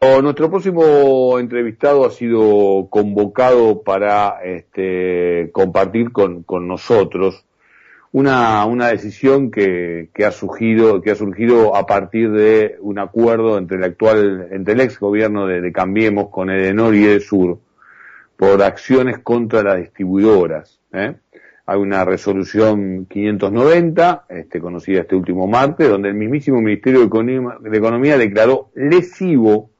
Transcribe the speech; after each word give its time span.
nuestro 0.00 0.48
próximo 0.48 1.38
entrevistado 1.40 2.06
ha 2.06 2.10
sido 2.10 2.88
convocado 2.88 3.82
para 3.82 4.40
este, 4.44 5.50
compartir 5.52 6.12
con, 6.12 6.44
nosotros 6.68 7.44
una, 8.12 8.64
decisión 8.90 9.50
que, 9.50 10.10
que, 10.14 10.24
ha 10.24 10.30
surgido, 10.30 11.02
que 11.02 11.10
ha 11.10 11.14
surgido 11.16 11.74
a 11.74 11.86
partir 11.86 12.30
de 12.30 12.76
un 12.80 12.98
acuerdo 12.98 13.58
entre 13.58 13.78
el 13.78 13.84
actual, 13.84 14.48
entre 14.52 14.74
el 14.74 14.80
ex 14.80 15.00
gobierno 15.00 15.46
de, 15.46 15.72
Cambiemos 15.72 16.28
con 16.28 16.50
Edenor 16.50 16.94
y 16.94 17.04
Edesur 17.04 17.58
por 18.36 18.62
acciones 18.62 19.18
contra 19.18 19.64
las 19.64 19.78
distribuidoras. 19.78 20.80
¿eh? 20.92 21.16
Hay 21.66 21.78
una 21.78 22.04
resolución 22.04 23.06
590, 23.06 24.26
este, 24.28 24.60
conocida 24.60 25.00
este 25.00 25.16
último 25.16 25.48
martes, 25.48 25.88
donde 25.88 26.08
el 26.08 26.14
mismísimo 26.14 26.60
Ministerio 26.62 27.00
de 27.00 27.76
Economía 27.76 28.16
declaró 28.16 28.70
lesivo 28.74 29.70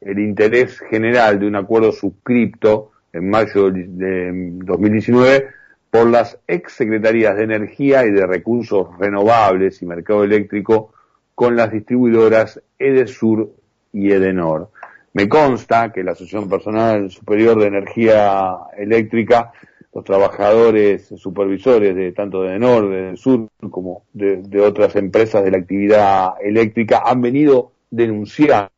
el 0.00 0.18
interés 0.18 0.78
general 0.78 1.40
de 1.40 1.46
un 1.46 1.56
acuerdo 1.56 1.92
suscripto 1.92 2.92
en 3.12 3.28
mayo 3.28 3.70
de 3.70 4.30
2019 4.64 5.48
por 5.90 6.08
las 6.08 6.38
ex 6.46 6.72
secretarías 6.72 7.36
de 7.36 7.44
Energía 7.44 8.04
y 8.06 8.10
de 8.10 8.26
Recursos 8.26 8.88
Renovables 8.98 9.82
y 9.82 9.86
Mercado 9.86 10.24
Eléctrico 10.24 10.92
con 11.34 11.56
las 11.56 11.72
distribuidoras 11.72 12.60
Edesur 12.78 13.50
y 13.92 14.12
Edenor. 14.12 14.70
Me 15.14 15.28
consta 15.28 15.90
que 15.92 16.04
la 16.04 16.12
Asociación 16.12 16.48
Personal 16.48 17.10
Superior 17.10 17.58
de 17.58 17.66
Energía 17.66 18.56
Eléctrica, 18.76 19.52
los 19.94 20.04
trabajadores 20.04 21.08
supervisores 21.16 21.96
de 21.96 22.12
tanto 22.12 22.42
de 22.42 22.50
Edenor, 22.50 22.90
de 22.90 23.08
Edesur, 23.08 23.48
como 23.70 24.02
de 24.12 24.60
otras 24.60 24.94
empresas 24.96 25.42
de 25.42 25.50
la 25.50 25.58
actividad 25.58 26.34
eléctrica 26.42 27.02
han 27.04 27.22
venido 27.22 27.72
denunciando 27.90 28.70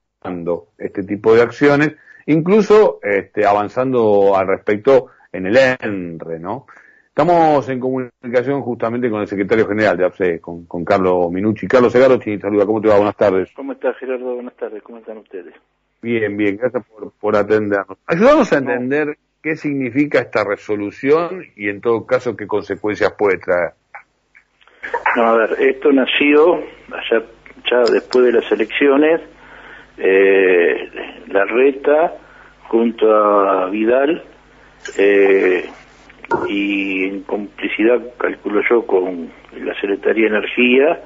este 0.79 1.03
tipo 1.03 1.35
de 1.35 1.43
acciones, 1.43 1.97
incluso 2.27 3.01
este, 3.03 3.47
avanzando 3.47 4.37
al 4.37 4.47
respecto 4.47 5.07
en 5.33 5.47
el 5.47 5.57
ENRE, 5.57 6.39
¿no? 6.39 6.67
Estamos 7.09 7.69
en 7.69 7.81
comunicación 7.81 8.63
justamente 8.63 9.11
con 9.11 9.21
el 9.21 9.27
secretario 9.27 9.67
general 9.67 9.97
de 9.97 10.07
APSE, 10.07 10.41
con, 10.41 10.85
Carlos 10.85 11.31
Minucci. 11.31 11.67
Carlos 11.67 11.93
Segarochi, 11.93 12.39
saluda, 12.39 12.65
¿cómo 12.65 12.81
te 12.81 12.89
va? 12.89 12.97
Buenas 12.97 13.17
tardes. 13.17 13.51
¿Cómo 13.55 13.73
estás, 13.73 13.97
Gerardo? 13.99 14.35
Buenas 14.35 14.57
tardes, 14.57 14.83
¿cómo 14.83 14.99
están 14.99 15.19
ustedes? 15.19 15.55
Bien, 16.01 16.37
bien, 16.37 16.57
gracias 16.57 16.85
por, 16.87 17.13
por 17.13 17.37
atendernos. 17.37 17.99
Ayúdanos 18.07 18.53
a 18.53 18.59
entender 18.59 19.19
qué 19.43 19.57
significa 19.57 20.21
esta 20.21 20.45
resolución 20.45 21.45
y 21.57 21.69
en 21.69 21.81
todo 21.81 22.07
caso 22.07 22.37
qué 22.37 22.47
consecuencias 22.47 23.13
puede 23.19 23.39
traer. 23.39 23.73
No, 25.17 25.25
a 25.25 25.37
ver, 25.37 25.57
esto 25.61 25.93
nació 25.93 26.55
allá 26.55 27.25
ya 27.71 27.81
después 27.93 28.25
de 28.25 28.33
las 28.33 28.51
elecciones, 28.51 29.21
eh, 30.01 30.89
la 31.29 31.45
reta 31.45 32.15
junto 32.69 33.15
a 33.15 33.69
Vidal 33.69 34.23
eh, 34.97 35.65
y 36.49 37.05
en 37.05 37.23
complicidad, 37.25 38.01
calculo 38.17 38.63
yo, 38.69 38.87
con 38.87 39.31
la 39.63 39.75
Secretaría 39.75 40.31
de 40.31 40.37
Energía 40.39 41.01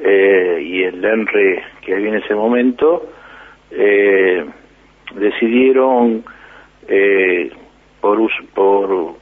eh, 0.00 0.60
y 0.62 0.82
el 0.82 1.04
ENRE 1.04 1.62
que 1.82 1.94
había 1.94 2.08
en 2.08 2.16
ese 2.16 2.34
momento, 2.34 3.08
eh, 3.70 4.44
decidieron 5.14 6.24
eh, 6.88 7.52
por, 8.00 8.18
por 8.52 9.14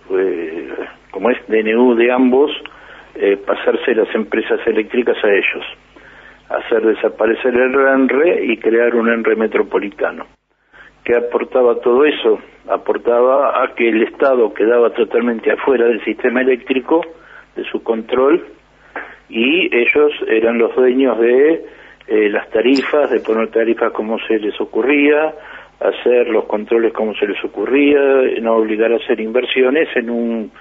como 1.11 1.31
es 1.31 1.39
DNU 1.47 1.95
de 1.97 2.11
ambos, 2.11 2.51
pasarse 3.47 3.95
las 3.95 4.13
empresas 4.15 4.59
eléctricas 4.67 5.23
a 5.23 5.29
ellos 5.29 5.65
hacer 6.57 6.83
desaparecer 6.83 7.55
el 7.55 7.75
ENRE 7.75 8.45
y 8.47 8.57
crear 8.59 8.95
un 8.95 9.09
ENRE 9.09 9.37
metropolitano. 9.37 10.27
¿Qué 11.05 11.17
aportaba 11.17 11.81
todo 11.81 12.05
eso? 12.05 12.39
Aportaba 12.69 13.63
a 13.63 13.75
que 13.75 13.89
el 13.89 14.03
Estado 14.03 14.55
quedaba 14.55 14.91
totalmente 14.91 15.51
afuera 15.51 15.87
del 15.87 16.05
sistema 16.05 16.43
eléctrico, 16.43 17.01
de 17.57 17.65
su 17.65 17.83
control, 17.83 18.45
y 19.29 19.75
ellos 19.75 20.13
eran 20.29 20.59
los 20.59 20.75
dueños 20.77 21.19
de 21.19 21.65
eh, 22.07 22.29
las 22.29 22.49
tarifas, 22.51 23.11
de 23.11 23.21
poner 23.21 23.49
tarifas 23.49 23.93
como 23.93 24.19
se 24.21 24.39
les 24.39 24.61
ocurría, 24.61 25.35
hacer 25.81 26.29
los 26.29 26.45
controles 26.45 26.93
como 26.93 27.15
se 27.15 27.27
les 27.27 27.43
ocurría, 27.45 28.01
no 28.41 28.57
obligar 28.57 28.93
a 28.93 28.97
hacer 28.97 29.21
inversiones 29.21 29.89
en 29.97 30.11
un, 30.11 30.53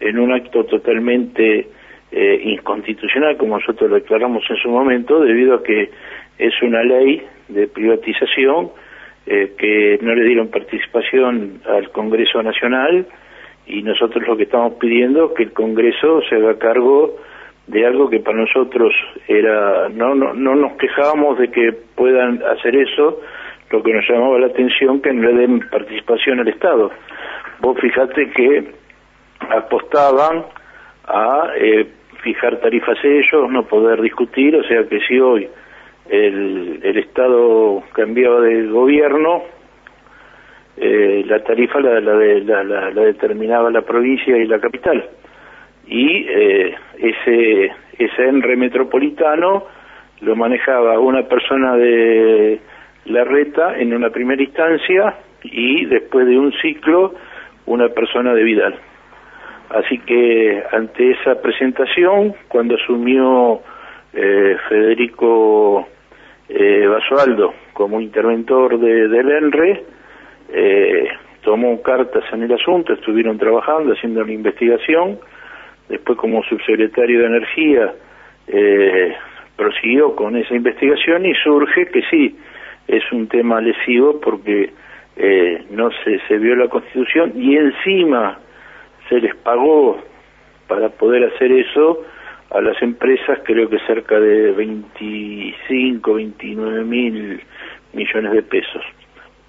en 0.00 0.18
un 0.18 0.32
acto 0.32 0.64
totalmente 0.64 1.68
eh, 2.12 2.40
inconstitucional, 2.44 3.36
como 3.36 3.58
nosotros 3.58 3.90
lo 3.90 3.96
declaramos 3.96 4.44
en 4.48 4.56
su 4.56 4.68
momento, 4.68 5.20
debido 5.20 5.54
a 5.54 5.62
que 5.62 5.90
es 6.38 6.62
una 6.62 6.82
ley 6.82 7.22
de 7.48 7.68
privatización 7.68 8.70
eh, 9.26 9.54
que 9.56 9.98
no 10.02 10.14
le 10.14 10.24
dieron 10.24 10.48
participación 10.48 11.62
al 11.66 11.90
Congreso 11.90 12.42
Nacional 12.42 13.06
y 13.66 13.82
nosotros 13.82 14.26
lo 14.26 14.36
que 14.36 14.42
estamos 14.42 14.74
pidiendo 14.74 15.26
es 15.26 15.32
que 15.36 15.42
el 15.44 15.52
Congreso 15.52 16.20
se 16.28 16.36
haga 16.36 16.58
cargo 16.58 17.16
de 17.66 17.86
algo 17.86 18.10
que 18.10 18.20
para 18.20 18.38
nosotros 18.38 18.92
era 19.28 19.88
no 19.88 20.14
no 20.14 20.34
no 20.34 20.56
nos 20.56 20.72
quejábamos 20.72 21.38
de 21.38 21.50
que 21.50 21.72
puedan 21.94 22.42
hacer 22.42 22.74
eso 22.74 23.20
lo 23.70 23.82
que 23.82 23.92
nos 23.94 24.06
llamaba 24.08 24.38
la 24.40 24.48
atención 24.48 25.00
que 25.00 25.12
no 25.12 25.30
le 25.30 25.34
den 25.34 25.60
participación 25.70 26.40
al 26.40 26.48
Estado. 26.48 26.90
Vos 27.60 27.78
fijate 27.80 28.30
que 28.32 28.64
apostaban 29.48 30.44
a 31.06 31.52
eh, 31.56 31.86
fijar 32.22 32.58
tarifas 32.58 32.98
ellos, 33.04 33.50
no 33.50 33.66
poder 33.66 34.00
discutir, 34.00 34.56
o 34.56 34.64
sea 34.64 34.84
que 34.84 35.00
si 35.00 35.18
hoy 35.18 35.48
el, 36.08 36.80
el 36.82 36.98
Estado 36.98 37.82
cambiaba 37.92 38.40
de 38.40 38.66
gobierno, 38.68 39.42
eh, 40.76 41.24
la 41.26 41.42
tarifa 41.42 41.80
la, 41.80 42.00
la, 42.00 42.64
la, 42.64 42.90
determinaba 42.90 43.70
la 43.70 43.82
provincia 43.82 44.36
y 44.36 44.46
la 44.46 44.58
capital. 44.58 45.04
Y 45.86 46.26
eh, 46.28 46.74
ese, 46.98 47.72
ese 47.98 48.28
ENRE 48.28 48.56
metropolitano 48.56 49.64
lo 50.20 50.36
manejaba 50.36 50.98
una 50.98 51.24
persona 51.28 51.76
de 51.76 52.60
la 53.06 53.24
reta 53.24 53.78
en 53.78 53.92
una 53.92 54.10
primera 54.10 54.42
instancia 54.42 55.16
y 55.42 55.84
después 55.86 56.26
de 56.26 56.38
un 56.38 56.52
ciclo 56.62 57.14
una 57.66 57.88
persona 57.88 58.32
de 58.34 58.42
Vidal. 58.42 58.78
Así 59.72 59.98
que 60.00 60.62
ante 60.70 61.12
esa 61.12 61.40
presentación, 61.40 62.34
cuando 62.48 62.74
asumió 62.74 63.62
eh, 64.12 64.56
Federico 64.68 65.88
eh, 66.48 66.86
Basualdo 66.86 67.54
como 67.72 68.00
interventor 68.00 68.78
de, 68.78 69.08
del 69.08 69.30
ENRE, 69.30 69.84
eh, 70.52 71.08
tomó 71.40 71.80
cartas 71.80 72.24
en 72.32 72.42
el 72.42 72.52
asunto, 72.52 72.92
estuvieron 72.92 73.38
trabajando, 73.38 73.94
haciendo 73.94 74.22
una 74.22 74.32
investigación, 74.32 75.18
después 75.88 76.18
como 76.18 76.42
subsecretario 76.44 77.20
de 77.20 77.26
Energía 77.26 77.94
eh, 78.48 79.14
prosiguió 79.56 80.14
con 80.14 80.36
esa 80.36 80.54
investigación 80.54 81.24
y 81.24 81.34
surge 81.36 81.86
que 81.86 82.02
sí, 82.10 82.36
es 82.88 83.10
un 83.10 83.26
tema 83.26 83.60
lesivo 83.62 84.20
porque 84.20 84.70
eh, 85.16 85.64
no 85.70 85.90
se, 86.04 86.18
se 86.28 86.36
vio 86.36 86.56
la 86.56 86.68
constitución 86.68 87.32
y 87.36 87.56
encima 87.56 88.38
se 89.12 89.20
les 89.20 89.34
pagó 89.36 89.98
para 90.68 90.88
poder 90.88 91.24
hacer 91.24 91.52
eso 91.52 92.02
a 92.50 92.60
las 92.62 92.80
empresas 92.82 93.40
creo 93.44 93.68
que 93.68 93.78
cerca 93.80 94.18
de 94.18 94.52
25, 94.52 96.14
29 96.14 96.84
mil 96.84 97.40
millones 97.92 98.32
de 98.32 98.42
pesos 98.42 98.82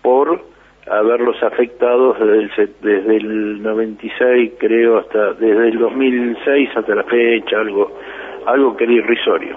por 0.01 0.43
haberlos 0.85 1.41
afectado 1.41 2.13
desde 2.13 2.63
el, 2.63 2.73
desde 2.81 3.17
el 3.17 3.63
96 3.63 4.51
creo 4.59 4.97
hasta 4.97 5.33
desde 5.33 5.69
el 5.69 5.79
2006 5.79 6.69
hasta 6.75 6.95
la 6.95 7.03
fecha 7.03 7.57
algo 7.57 7.97
algo 8.45 8.75
que 8.75 8.83
era 8.83 8.93
irrisorio. 8.93 9.55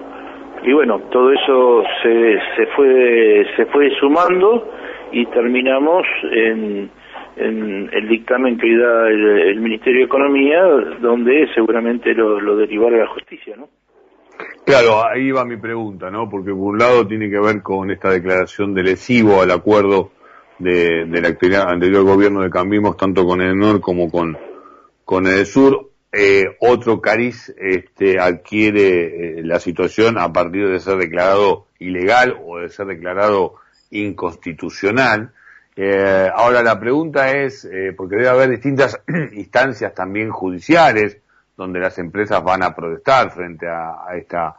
Y 0.63 0.71
bueno 0.71 1.01
todo 1.11 1.33
eso 1.33 1.83
se, 2.01 2.39
se 2.55 2.65
fue 2.67 3.45
se 3.57 3.65
fue 3.65 3.89
sumando 3.99 4.71
y 5.11 5.25
terminamos 5.25 6.07
en 6.31 6.89
en 7.39 7.89
el 7.93 8.07
dictamen 8.07 8.57
que 8.57 8.77
da 8.77 9.07
el, 9.09 9.59
Ministerio 9.59 9.99
de 9.99 10.05
Economía, 10.05 10.61
donde 11.01 11.47
seguramente 11.53 12.13
lo, 12.13 12.39
lo 12.39 12.55
derivará 12.57 12.97
la 12.97 13.07
justicia, 13.07 13.55
¿no? 13.55 13.69
Claro, 14.65 15.03
ahí 15.07 15.31
va 15.31 15.45
mi 15.45 15.57
pregunta, 15.57 16.11
¿no? 16.11 16.29
Porque 16.29 16.51
por 16.51 16.73
un 16.73 16.77
lado 16.77 17.07
tiene 17.07 17.29
que 17.29 17.39
ver 17.39 17.61
con 17.61 17.89
esta 17.89 18.11
declaración 18.11 18.73
de 18.73 18.83
lesivo 18.83 19.41
al 19.41 19.51
acuerdo 19.51 20.11
de, 20.59 21.05
de 21.05 21.21
la 21.21 21.63
anterior 21.63 22.03
gobierno 22.03 22.41
de 22.41 22.49
Cambiemos, 22.49 22.97
tanto 22.97 23.25
con 23.25 23.41
el 23.41 23.57
NOR 23.57 23.79
como 23.79 24.11
con, 24.11 24.37
con 25.05 25.27
el 25.27 25.45
Sur. 25.45 25.89
Eh, 26.11 26.45
otro 26.59 27.01
cariz 27.01 27.53
este, 27.57 28.19
adquiere 28.19 29.39
eh, 29.39 29.43
la 29.43 29.59
situación 29.59 30.17
a 30.17 30.31
partir 30.31 30.67
de 30.67 30.79
ser 30.79 30.97
declarado 30.97 31.67
ilegal 31.79 32.37
o 32.43 32.59
de 32.59 32.69
ser 32.69 32.87
declarado 32.87 33.55
inconstitucional. 33.91 35.31
Eh, 35.79 36.31
ahora 36.33 36.63
la 36.63 36.79
pregunta 36.79 37.31
es, 37.31 37.63
eh, 37.65 37.93
porque 37.95 38.15
debe 38.15 38.29
haber 38.29 38.49
distintas 38.49 38.99
instancias 39.33 39.93
también 39.93 40.31
judiciales 40.31 41.19
donde 41.55 41.79
las 41.79 41.99
empresas 41.99 42.43
van 42.43 42.63
a 42.63 42.75
protestar 42.75 43.31
frente 43.31 43.67
a, 43.67 44.07
esta 44.15 44.55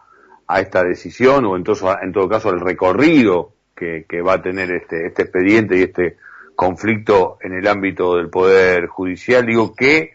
a 0.47 0.61
esta 0.61 0.82
decisión 0.85 1.44
o 1.44 1.56
en 1.56 1.65
todo, 1.65 1.99
en 2.00 2.12
todo 2.12 2.29
caso 2.29 2.50
el 2.50 2.61
recorrido 2.61 3.53
que, 3.75 4.06
que 4.09 4.23
va 4.23 4.35
a 4.35 4.43
tener 4.43 4.70
este, 4.70 5.06
este 5.06 5.23
expediente 5.23 5.76
y 5.76 5.82
este 5.82 6.17
conflicto 6.55 7.38
en 7.41 7.53
el 7.53 7.67
ámbito 7.67 8.17
del 8.17 8.31
Poder 8.31 8.87
Judicial. 8.87 9.44
Digo, 9.44 9.75
¿qué, 9.75 10.14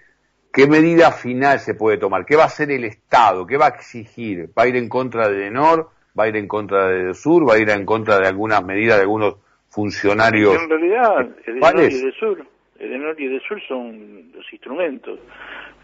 ¿qué 0.52 0.68
medida 0.68 1.12
final 1.12 1.60
se 1.60 1.76
puede 1.76 1.98
tomar? 1.98 2.26
¿Qué 2.26 2.36
va 2.36 2.44
a 2.44 2.48
hacer 2.48 2.72
el 2.72 2.86
Estado? 2.86 3.46
¿Qué 3.46 3.58
va 3.58 3.68
a 3.68 3.70
exigir? 3.70 4.50
¿Va 4.58 4.64
a 4.64 4.68
ir 4.68 4.78
en 4.78 4.90
contra 4.90 5.30
de 5.30 5.38
Denor? 5.38 5.92
¿Va 6.18 6.24
a 6.24 6.28
ir 6.30 6.36
en 6.38 6.48
contra 6.48 6.88
de 6.88 7.14
Sur? 7.14 7.48
¿Va 7.48 7.56
a 7.56 7.60
ir 7.60 7.70
en 7.70 7.86
contra 7.86 8.20
de 8.20 8.28
algunas 8.28 8.64
medidas 8.64 8.98
de 8.98 9.04
algunos 9.04 9.36
funcionarios? 9.74 10.56
En 10.62 10.70
realidad, 10.70 11.28
Edenor 11.46 11.92
y 11.92 12.02
de 12.02 12.12
Sur, 12.14 12.46
Edenor 12.80 13.20
y 13.20 13.28
de 13.28 13.40
Sur 13.42 13.60
son 13.68 14.31
los 14.36 14.54
instrumentos. 14.54 15.20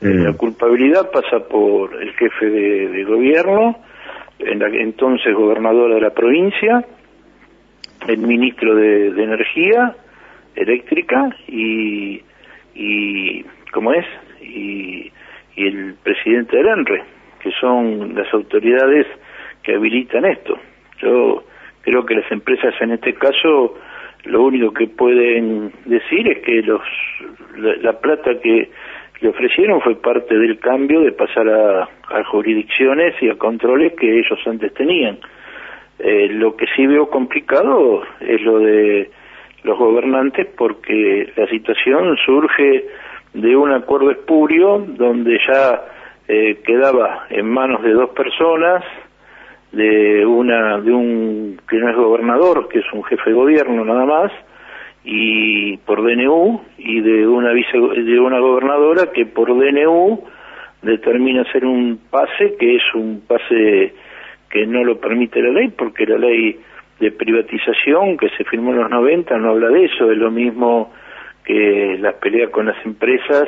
Mm. 0.01 0.23
La 0.25 0.33
culpabilidad 0.33 1.09
pasa 1.11 1.39
por 1.47 2.01
el 2.01 2.13
jefe 2.13 2.45
de, 2.45 3.03
gobierno, 3.03 3.79
en 4.39 4.59
la, 4.59 4.67
entonces 4.67 5.33
gobernador 5.33 5.93
de 5.95 6.01
la 6.01 6.11
provincia, 6.11 6.85
el 8.07 8.19
ministro 8.19 8.75
de, 8.75 9.07
Energía 9.07 9.95
Eléctrica 10.55 11.29
y, 11.47 12.21
y 12.75 13.43
¿cómo 13.73 13.93
es? 13.93 14.05
Y, 14.41 15.11
y 15.55 15.67
el 15.67 15.95
presidente 16.01 16.57
del 16.57 16.67
ENRE, 16.67 17.03
que 17.41 17.51
son 17.59 18.15
las 18.15 18.33
autoridades 18.33 19.07
que 19.63 19.75
habilitan 19.75 20.25
esto. 20.25 20.57
Yo 21.01 21.43
creo 21.81 22.05
que 22.05 22.15
las 22.15 22.31
empresas 22.31 22.73
en 22.81 22.91
este 22.91 23.13
caso 23.13 23.77
lo 24.25 24.43
único 24.43 24.73
que 24.73 24.87
pueden 24.87 25.71
decir 25.85 26.27
es 26.27 26.39
que 26.39 26.61
los 26.61 26.81
la 27.57 27.93
plata 27.93 28.39
que 28.41 28.69
le 29.21 29.29
ofrecieron 29.29 29.81
fue 29.81 29.95
parte 29.95 30.37
del 30.37 30.59
cambio 30.59 31.01
de 31.01 31.11
pasar 31.11 31.47
a, 31.49 31.89
jurisdicciones 32.31 33.15
y 33.21 33.29
a 33.29 33.37
controles 33.37 33.93
que 33.93 34.19
ellos 34.19 34.39
antes 34.45 34.73
tenían. 34.73 35.19
Eh, 35.99 36.29
lo 36.31 36.55
que 36.55 36.65
sí 36.75 36.87
veo 36.87 37.09
complicado 37.09 38.03
es 38.21 38.41
lo 38.41 38.59
de 38.59 39.09
los 39.63 39.77
gobernantes 39.77 40.47
porque 40.57 41.31
la 41.35 41.47
situación 41.47 42.15
surge 42.25 42.85
de 43.33 43.55
un 43.55 43.71
acuerdo 43.71 44.11
espurio 44.11 44.79
donde 44.87 45.37
ya 45.47 45.81
eh, 46.27 46.61
quedaba 46.65 47.25
en 47.29 47.47
manos 47.47 47.83
de 47.83 47.91
dos 47.91 48.11
personas, 48.11 48.83
de 49.71 50.25
una 50.25 50.79
de 50.79 50.91
un 50.91 51.59
que 51.69 51.77
no 51.77 51.89
es 51.89 51.95
gobernador, 51.95 52.67
que 52.69 52.79
es 52.79 52.85
un 52.93 53.03
jefe 53.03 53.29
de 53.29 53.35
gobierno 53.35 53.85
nada 53.85 54.05
más, 54.05 54.31
y 55.03 55.77
por 55.77 56.01
DNU 56.03 56.61
y 56.77 57.01
de 57.01 57.27
una 57.27 57.51
vice, 57.51 57.77
de 57.77 58.19
una 58.19 58.39
gobernadora 58.39 59.11
que 59.11 59.25
por 59.25 59.47
DNU 59.49 60.23
determina 60.81 61.41
hacer 61.41 61.65
un 61.65 61.99
pase 62.09 62.55
que 62.59 62.75
es 62.75 62.83
un 62.93 63.21
pase 63.27 63.93
que 64.49 64.65
no 64.65 64.83
lo 64.83 64.99
permite 64.99 65.41
la 65.41 65.49
ley 65.49 65.69
porque 65.69 66.05
la 66.05 66.17
ley 66.17 66.59
de 66.99 67.11
privatización 67.11 68.17
que 68.17 68.29
se 68.37 68.43
firmó 68.43 68.71
en 68.71 68.79
los 68.79 68.89
90 68.89 69.37
no 69.37 69.51
habla 69.51 69.69
de 69.69 69.85
eso, 69.85 70.11
es 70.11 70.17
lo 70.17 70.31
mismo 70.31 70.91
que 71.45 71.97
las 71.99 72.15
peleas 72.15 72.49
con 72.49 72.65
las 72.65 72.85
empresas 72.85 73.47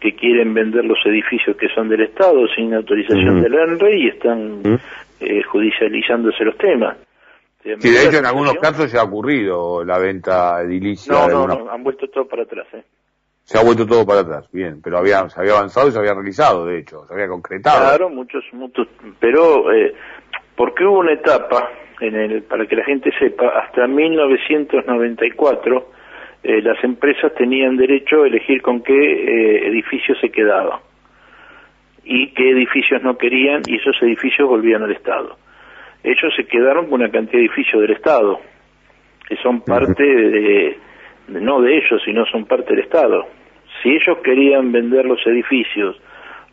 que 0.00 0.14
quieren 0.14 0.54
vender 0.54 0.84
los 0.84 0.98
edificios 1.04 1.56
que 1.56 1.68
son 1.68 1.88
del 1.88 2.00
Estado 2.00 2.46
sin 2.48 2.72
autorización 2.72 3.42
del 3.42 3.54
ENRE 3.54 3.98
y 3.98 4.08
están 4.08 4.62
eh, 5.20 5.42
judicializándose 5.42 6.44
los 6.44 6.56
temas. 6.56 6.96
Sí, 7.62 7.90
de 7.90 8.06
hecho 8.06 8.18
en 8.18 8.26
algunos 8.26 8.54
casos 8.54 8.90
se 8.90 8.98
ha 8.98 9.02
ocurrido 9.02 9.84
la 9.84 9.98
venta 9.98 10.62
edilicia. 10.62 11.12
No, 11.12 11.28
no, 11.28 11.46
no, 11.46 11.70
han 11.70 11.84
vuelto 11.84 12.08
todo 12.08 12.26
para 12.26 12.44
atrás. 12.44 12.66
¿eh? 12.72 12.82
Se 13.44 13.58
ha 13.58 13.62
vuelto 13.62 13.86
todo 13.86 14.06
para 14.06 14.20
atrás, 14.20 14.48
bien, 14.50 14.80
pero 14.82 14.96
había, 14.96 15.28
se 15.28 15.38
había 15.38 15.52
avanzado 15.52 15.88
y 15.88 15.92
se 15.92 15.98
había 15.98 16.14
realizado, 16.14 16.64
de 16.64 16.78
hecho, 16.78 17.04
se 17.06 17.12
había 17.12 17.28
concretado. 17.28 17.80
Claro, 17.80 18.08
muchos, 18.08 18.44
muchos, 18.52 18.88
pero 19.18 19.70
eh, 19.72 19.94
porque 20.56 20.84
hubo 20.84 21.00
una 21.00 21.12
etapa, 21.12 21.68
en 22.00 22.14
el, 22.14 22.42
para 22.44 22.64
que 22.66 22.76
la 22.76 22.84
gente 22.84 23.10
sepa, 23.18 23.48
hasta 23.48 23.86
1994 23.86 25.90
eh, 26.42 26.62
las 26.62 26.82
empresas 26.82 27.34
tenían 27.34 27.76
derecho 27.76 28.22
a 28.22 28.26
elegir 28.26 28.62
con 28.62 28.82
qué 28.82 28.94
eh, 28.94 29.68
edificios 29.68 30.16
se 30.18 30.30
quedaban 30.30 30.80
y 32.04 32.28
qué 32.32 32.50
edificios 32.50 33.02
no 33.02 33.16
querían 33.16 33.62
y 33.66 33.76
esos 33.76 33.96
edificios 34.02 34.48
volvían 34.48 34.82
al 34.82 34.92
Estado 34.92 35.36
ellos 36.02 36.32
se 36.34 36.44
quedaron 36.44 36.86
con 36.86 37.00
una 37.00 37.10
cantidad 37.10 37.38
de 37.38 37.46
edificios 37.46 37.82
del 37.82 37.92
Estado, 37.92 38.40
que 39.28 39.36
son 39.36 39.60
parte 39.62 40.02
de, 40.02 40.78
no 41.28 41.60
de 41.60 41.76
ellos, 41.76 42.00
sino 42.04 42.24
son 42.26 42.46
parte 42.46 42.74
del 42.74 42.84
Estado. 42.84 43.26
Si 43.82 43.90
ellos 43.90 44.18
querían 44.24 44.72
vender 44.72 45.04
los 45.04 45.24
edificios 45.26 46.00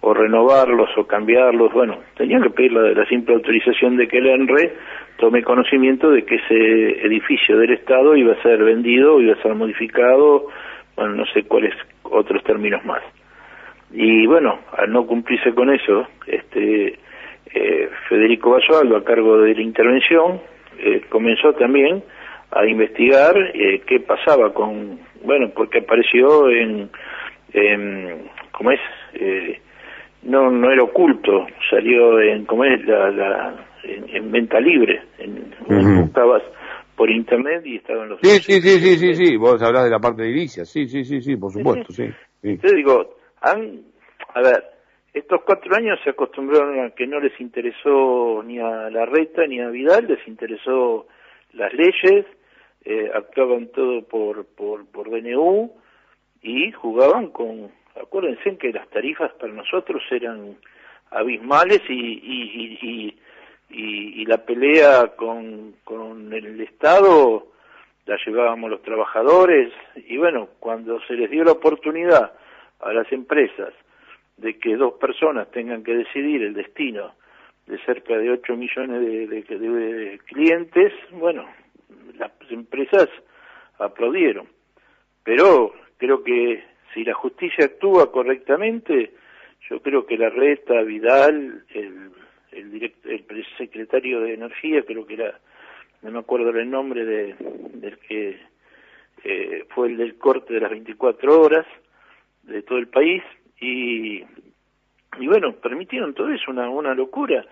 o 0.01 0.13
renovarlos 0.13 0.89
o 0.97 1.07
cambiarlos, 1.07 1.73
bueno, 1.73 1.99
tenían 2.15 2.43
que 2.43 2.49
pedir 2.51 2.73
la, 2.73 2.91
la 2.91 3.05
simple 3.05 3.35
autorización 3.35 3.97
de 3.97 4.07
que 4.07 4.17
el 4.17 4.27
ENRE 4.27 4.73
tome 5.17 5.41
conocimiento 5.43 6.11
de 6.11 6.23
que 6.23 6.35
ese 6.35 7.05
edificio 7.05 7.57
del 7.57 7.71
Estado 7.71 8.15
iba 8.15 8.33
a 8.33 8.43
ser 8.43 8.63
vendido, 8.63 9.19
iba 9.19 9.33
a 9.33 9.41
ser 9.41 9.55
modificado, 9.55 10.47
bueno, 10.95 11.15
no 11.15 11.25
sé 11.33 11.43
cuáles 11.43 11.73
otros 12.03 12.43
términos 12.43 12.83
más. 12.85 13.01
Y 13.91 14.27
bueno, 14.27 14.59
al 14.77 14.91
no 14.91 15.05
cumplirse 15.05 15.53
con 15.53 15.73
eso, 15.73 16.07
este, 16.27 16.99
eh, 17.53 17.89
Federico 18.09 18.51
Basualdo, 18.51 18.97
a 18.97 19.03
cargo 19.03 19.39
de 19.39 19.55
la 19.55 19.61
intervención, 19.61 20.41
eh, 20.79 21.01
comenzó 21.09 21.53
también 21.53 22.03
a 22.51 22.65
investigar 22.65 23.35
eh, 23.53 23.81
qué 23.87 23.99
pasaba 24.01 24.53
con, 24.53 24.99
bueno, 25.23 25.51
porque 25.55 25.79
apareció 25.79 26.49
en, 26.49 26.89
en 27.53 28.29
¿cómo 28.51 28.71
es? 28.71 28.79
no, 30.23 30.51
no 30.51 30.71
era 30.71 30.83
oculto, 30.83 31.47
salió 31.69 32.19
en, 32.19 32.45
¿cómo 32.45 32.65
es? 32.65 32.85
La, 32.85 33.55
en, 33.83 34.31
venta 34.31 34.59
libre, 34.59 35.01
en, 35.17 35.53
buscabas 36.01 36.43
por 36.95 37.09
internet 37.09 37.61
y 37.65 37.77
estaban 37.77 38.09
los... 38.09 38.19
Sí, 38.21 38.39
sí, 38.41 38.61
sí, 38.61 38.79
sí, 38.79 38.97
sí, 38.97 39.13
sí, 39.13 39.37
vos 39.37 39.61
hablás 39.61 39.85
de 39.85 39.91
la 39.91 39.99
parte 39.99 40.23
de 40.23 40.31
Ilicia, 40.31 40.65
sí, 40.65 40.87
sí, 40.87 41.05
sí, 41.05 41.21
sí, 41.21 41.37
por 41.37 41.53
supuesto, 41.53 41.93
sí. 41.93 42.09
sí. 42.41 42.59
Yo 42.61 42.71
digo, 42.71 43.16
han, 43.41 43.83
a 44.33 44.41
ver, 44.41 44.63
estos 45.13 45.41
cuatro 45.43 45.75
años 45.75 45.99
se 46.03 46.11
acostumbraron 46.11 46.79
a 46.85 46.91
que 46.91 47.07
no 47.07 47.19
les 47.19 47.39
interesó 47.39 48.43
ni 48.45 48.59
a 48.59 48.89
la 48.89 49.05
reta 49.05 49.45
ni 49.47 49.59
a 49.59 49.69
Vidal, 49.69 50.07
les 50.07 50.27
interesó 50.27 51.07
las 51.53 51.73
leyes, 51.73 52.25
eh, 52.85 53.11
actuaban 53.13 53.67
todo 53.67 54.03
por, 54.03 54.45
por, 54.45 54.85
por 54.85 55.09
DNU 55.09 55.71
y 56.41 56.71
jugaban 56.71 57.31
con, 57.31 57.71
acuérdense 57.99 58.57
que 58.57 58.71
las 58.71 58.87
tarifas 58.89 59.33
para 59.33 59.53
nosotros 59.53 60.03
eran 60.11 60.57
abismales 61.11 61.81
y, 61.89 61.93
y, 61.93 62.79
y, 62.81 63.19
y, 63.69 64.21
y 64.21 64.25
la 64.25 64.37
pelea 64.37 65.15
con, 65.15 65.75
con 65.83 66.31
el 66.31 66.61
Estado 66.61 67.47
la 68.05 68.17
llevábamos 68.25 68.69
los 68.69 68.81
trabajadores 68.83 69.73
y 69.95 70.17
bueno, 70.17 70.49
cuando 70.59 70.99
se 71.07 71.13
les 71.13 71.29
dio 71.29 71.43
la 71.43 71.51
oportunidad 71.51 72.31
a 72.79 72.93
las 72.93 73.11
empresas 73.11 73.73
de 74.37 74.59
que 74.59 74.75
dos 74.75 74.93
personas 74.93 75.49
tengan 75.51 75.83
que 75.83 75.95
decidir 75.95 76.43
el 76.43 76.53
destino 76.53 77.13
de 77.65 77.77
cerca 77.79 78.17
de 78.17 78.31
8 78.31 78.55
millones 78.55 79.01
de, 79.29 80.19
clientes, 80.25 80.93
bueno, 81.11 81.45
las 82.17 82.31
empresas 82.49 83.09
aplaudieron. 83.77 84.47
Pero 85.23 85.73
creo 85.97 86.23
que 86.23 86.63
si 86.93 87.03
la 87.03 87.13
justicia 87.13 87.65
actúa 87.65 88.11
correctamente, 88.11 89.11
yo 89.69 89.81
creo 89.81 90.05
que 90.05 90.17
la 90.17 90.29
reta, 90.29 90.81
Vidal, 90.83 91.65
el, 91.73 92.11
el, 92.51 92.93
el 93.03 93.45
secretario 93.57 94.21
de 94.21 94.35
Energía, 94.35 94.83
creo 94.83 95.05
que 95.05 95.15
era, 95.15 95.37
no 96.03 96.11
me 96.11 96.19
acuerdo 96.19 96.51
el 96.51 96.69
nombre 96.69 97.03
de, 97.03 97.35
del 97.73 97.97
que 97.99 98.39
eh, 99.25 99.65
fue 99.75 99.89
el 99.89 99.97
del 99.97 100.17
corte 100.17 100.53
de 100.53 100.61
las 100.61 100.71
24 100.71 101.41
horas 101.41 101.65
de 102.47 102.61
todo 102.63 102.77
el 102.79 102.87
país, 102.87 103.23
y, 103.59 104.23
y 105.19 105.27
bueno, 105.27 105.53
permitieron 105.53 106.13
todo 106.13 106.29
eso, 106.29 106.51
una, 106.51 106.69
una 106.69 106.93
locura, 106.93 107.45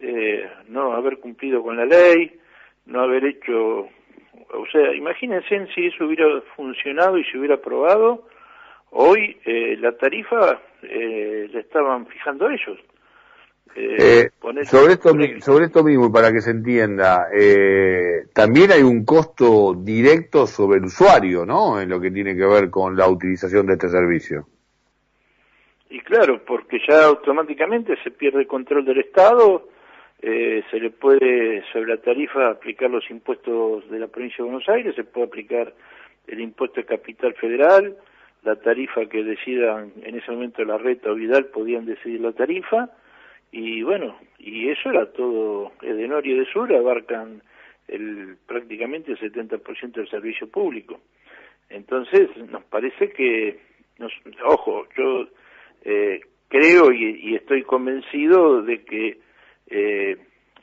eh, 0.00 0.48
no 0.68 0.92
haber 0.92 1.18
cumplido 1.18 1.62
con 1.62 1.76
la 1.76 1.86
ley, 1.86 2.38
no 2.86 3.00
haber 3.00 3.24
hecho, 3.24 3.88
o 4.52 4.66
sea, 4.70 4.94
imagínense 4.94 5.66
si 5.74 5.86
eso 5.86 6.06
hubiera 6.06 6.40
funcionado 6.54 7.18
y 7.18 7.24
se 7.24 7.38
hubiera 7.38 7.56
aprobado, 7.56 8.28
hoy 8.90 9.36
eh, 9.44 9.76
la 9.80 9.92
tarifa 9.92 10.60
eh, 10.82 11.48
la 11.52 11.60
estaban 11.60 12.06
fijando 12.06 12.48
ellos. 12.48 12.78
Eh, 13.74 14.30
sobre 14.64 14.94
esto 14.94 15.10
sobre 15.40 15.66
esto 15.66 15.84
mismo 15.84 16.10
para 16.10 16.32
que 16.32 16.40
se 16.40 16.50
entienda 16.50 17.26
también 18.32 18.72
hay 18.72 18.82
un 18.82 19.04
costo 19.04 19.74
directo 19.74 20.46
sobre 20.46 20.78
el 20.78 20.84
usuario 20.84 21.44
no 21.44 21.78
en 21.78 21.90
lo 21.90 22.00
que 22.00 22.10
tiene 22.10 22.34
que 22.34 22.46
ver 22.46 22.70
con 22.70 22.96
la 22.96 23.08
utilización 23.08 23.66
de 23.66 23.74
este 23.74 23.88
servicio. 23.88 24.46
Y 25.88 26.00
claro, 26.00 26.44
porque 26.44 26.78
ya 26.86 27.04
automáticamente 27.04 27.96
se 28.02 28.10
pierde 28.10 28.40
el 28.40 28.46
control 28.46 28.84
del 28.84 28.98
Estado, 28.98 29.68
eh, 30.20 30.64
se 30.70 30.80
le 30.80 30.90
puede 30.90 31.62
sobre 31.72 31.94
la 31.94 31.98
tarifa 31.98 32.50
aplicar 32.50 32.90
los 32.90 33.08
impuestos 33.10 33.88
de 33.90 33.98
la 33.98 34.08
provincia 34.08 34.38
de 34.38 34.50
Buenos 34.50 34.68
Aires, 34.68 34.94
se 34.96 35.04
puede 35.04 35.26
aplicar 35.26 35.72
el 36.26 36.40
impuesto 36.40 36.80
de 36.80 36.86
capital 36.86 37.34
federal, 37.34 37.96
la 38.42 38.56
tarifa 38.56 39.06
que 39.06 39.22
decidan 39.22 39.92
en 40.02 40.16
ese 40.16 40.30
momento 40.32 40.64
la 40.64 40.78
reta 40.78 41.10
o 41.10 41.14
Vidal 41.14 41.46
podían 41.46 41.86
decidir 41.86 42.20
la 42.20 42.32
tarifa, 42.32 42.90
y 43.52 43.82
bueno, 43.82 44.18
y 44.38 44.68
eso 44.68 44.90
era 44.90 45.10
todo, 45.12 45.72
de 45.80 46.22
y 46.24 46.34
de 46.34 46.44
sur 46.46 46.72
abarcan 46.74 47.42
el, 47.88 48.36
prácticamente 48.46 49.12
el 49.12 49.18
70% 49.18 49.92
del 49.92 50.08
servicio 50.08 50.48
público. 50.48 51.00
Entonces, 51.68 52.28
nos 52.50 52.64
parece 52.64 53.10
que, 53.10 53.58
nos, 53.98 54.12
ojo, 54.44 54.86
yo 54.96 55.26
eh, 55.84 56.20
creo 56.48 56.92
y, 56.92 57.34
estoy 57.34 57.62
convencido 57.62 58.62
de 58.62 58.82
que 58.84 59.18
eh, 59.68 60.16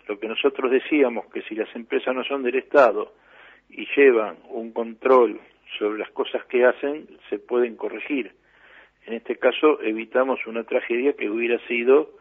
lo 0.08 0.20
que 0.20 0.28
nosotros 0.28 0.72
decíamos, 0.72 1.26
que 1.28 1.42
si 1.44 1.56
las 1.56 1.74
empresas 1.76 2.14
no 2.16 2.24
son 2.24 2.44
del 2.44 2.56
Estado 2.56 3.14
y 3.70 3.88
llevan 3.96 4.38
un 4.50 4.72
control 4.72 5.40
sobre 5.78 6.00
las 6.00 6.12
cosas 6.12 6.46
que 6.46 6.66
hacen, 6.66 7.08
se 7.30 7.40
pueden 7.40 7.76
corregir. 7.76 8.32
En 9.06 9.14
este 9.14 9.38
caso, 9.38 9.82
evitamos 9.82 10.46
una 10.46 10.64
tragedia 10.64 11.14
que 11.14 11.30
hubiera 11.30 11.60
sido 11.68 12.12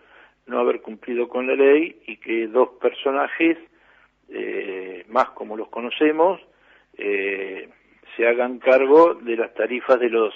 no 0.47 0.59
haber 0.59 0.81
cumplido 0.81 1.29
con 1.29 1.47
la 1.47 1.55
ley 1.55 2.03
y 2.07 2.17
que 2.17 2.47
dos 2.49 2.71
personajes, 2.81 3.59
eh, 4.29 5.05
más 5.09 5.31
como 5.31 5.57
los 5.57 5.69
conocemos, 5.69 6.41
eh, 6.99 7.69
se 8.17 8.27
hagan 8.27 8.59
cargo 8.59 9.15
de 9.15 9.37
las 9.37 9.55
tarifas 9.55 9.99
de 9.99 10.11
los 10.11 10.35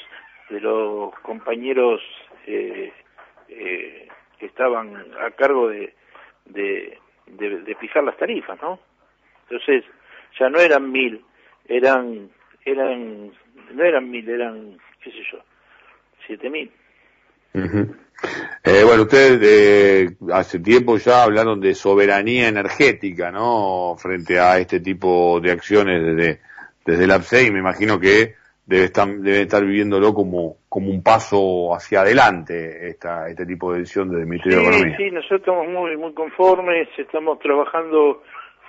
de 0.49 0.61
los 0.61 1.13
compañeros 1.21 2.01
eh, 2.47 2.93
eh, 3.49 4.09
que 4.39 4.47
estaban 4.47 4.97
a 5.21 5.31
cargo 5.33 5.69
de, 5.69 5.95
de, 6.45 6.99
de, 7.27 7.75
fijar 7.77 8.05
las 8.05 8.17
tarifas, 8.17 8.61
¿no? 8.63 8.79
Entonces, 9.43 9.85
ya 10.39 10.49
no 10.49 10.59
eran 10.61 10.91
mil, 10.91 11.25
eran, 11.67 12.31
eran, 12.65 13.33
no 13.73 13.85
eran 13.85 14.11
mil, 14.11 14.29
eran, 14.29 14.79
qué 15.01 15.11
sé 15.11 15.23
yo, 15.33 15.39
siete 16.27 16.51
mil. 16.51 16.71
Eh, 18.65 18.83
bueno, 18.85 19.03
ustedes 19.03 19.41
eh, 19.43 20.17
hace 20.33 20.61
tiempo 20.61 20.97
ya 20.97 21.23
hablaron 21.23 21.61
de 21.61 21.75
soberanía 21.75 22.49
energética, 22.49 23.31
¿no? 23.31 23.95
Frente 23.99 24.39
a 24.39 24.59
este 24.59 24.81
tipo 24.81 25.41
de 25.41 25.53
acciones 25.53 26.03
desde, 26.03 26.41
desde 26.85 27.05
el 27.05 27.11
APSEI, 27.11 27.51
me 27.51 27.61
imagino 27.61 28.01
que 28.01 28.35
debe 28.67 28.85
estar, 28.85 29.07
debe 29.09 29.43
estar 29.43 29.65
viviéndolo 29.65 30.13
como, 30.13 30.57
como 30.69 30.91
un 30.91 31.03
paso 31.03 31.75
hacia 31.75 32.01
adelante 32.01 32.89
esta, 32.89 33.29
este 33.29 33.47
tipo 33.47 33.73
de 33.73 33.81
decisión 33.81 34.11
del 34.11 34.27
Ministerio 34.27 34.59
de 34.59 34.65
Economía. 34.65 34.97
Sí, 34.97 35.11
nosotros 35.11 35.41
estamos 35.41 35.69
muy, 35.69 35.97
muy 35.97 36.13
conformes, 36.13 36.89
estamos 36.99 37.39
trabajando 37.39 38.23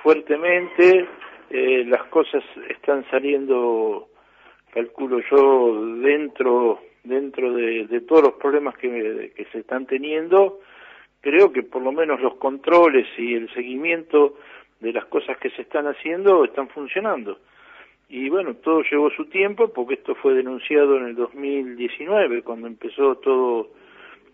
fuertemente, 0.03 1.07
eh, 1.49 1.83
las 1.85 2.03
cosas 2.09 2.43
están 2.69 3.03
saliendo, 3.09 4.09
calculo 4.73 5.19
yo, 5.31 5.97
dentro 6.01 6.79
dentro 7.07 7.53
de, 7.53 7.87
de 7.87 8.01
todos 8.01 8.23
los 8.23 8.33
problemas 8.33 8.77
que, 8.77 9.31
que 9.35 9.45
se 9.45 9.59
están 9.59 9.85
teniendo, 9.85 10.59
creo 11.21 11.51
que 11.51 11.63
por 11.63 11.81
lo 11.81 11.91
menos 11.91 12.21
los 12.21 12.35
controles 12.35 13.07
y 13.17 13.33
el 13.33 13.53
seguimiento 13.53 14.35
de 14.79 14.93
las 14.93 15.05
cosas 15.05 15.37
que 15.37 15.49
se 15.51 15.63
están 15.63 15.87
haciendo 15.87 16.43
están 16.45 16.69
funcionando. 16.69 17.39
Y 18.09 18.29
bueno, 18.29 18.55
todo 18.55 18.81
llevó 18.89 19.09
su 19.11 19.25
tiempo 19.25 19.73
porque 19.73 19.95
esto 19.95 20.15
fue 20.15 20.33
denunciado 20.33 20.97
en 20.97 21.07
el 21.07 21.15
2019 21.15 22.43
cuando 22.43 22.67
empezó 22.67 23.15
todo 23.17 23.69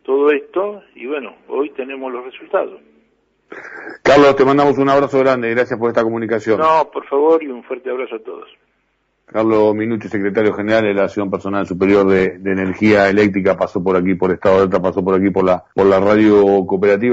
todo 0.04 0.32
esto 0.32 0.84
y 0.96 1.08
bueno, 1.08 1.34
hoy 1.48 1.70
tenemos 1.72 2.12
los 2.12 2.26
resultados. 2.26 2.80
Carlos, 4.04 4.36
te 4.36 4.46
mandamos 4.46 4.78
un 4.78 4.90
abrazo 4.90 5.20
grande, 5.20 5.50
gracias 5.52 5.80
por 5.80 5.90
esta 5.90 6.04
comunicación. 6.04 6.60
No, 6.60 6.90
por 6.92 7.06
favor 7.06 7.42
y 7.42 7.48
un 7.48 7.64
fuerte 7.64 7.90
abrazo 7.90 8.16
a 8.16 8.20
todos. 8.20 8.50
Carlos 9.34 9.74
Minucci, 9.74 10.08
secretario 10.10 10.54
general 10.54 10.84
de 10.84 10.94
la 10.94 11.06
Acción 11.06 11.32
Personal 11.32 11.66
Superior 11.66 12.08
de, 12.08 12.36
Energía 12.46 13.10
Eléctrica, 13.10 13.58
pasó 13.58 13.84
por 13.84 13.98
aquí 13.98 14.14
por 14.14 14.32
Estado 14.32 14.58
de 14.58 14.62
Alta, 14.62 14.80
pasó 14.80 15.04
por 15.04 15.16
aquí 15.16 15.32
por 15.32 15.44
la, 15.44 15.64
por 15.74 15.88
la 15.88 16.00
radio 16.00 16.64
cooperativa. 16.68 17.12